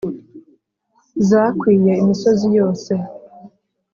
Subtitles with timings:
[1.27, 2.93] Zakwiye imisozi yose